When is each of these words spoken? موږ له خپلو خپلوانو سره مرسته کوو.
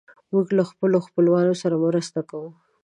موږ 0.31 0.47
له 0.57 0.63
خپلو 0.71 0.97
خپلوانو 1.07 1.53
سره 1.61 1.75
مرسته 1.85 2.19
کوو. 2.29 2.49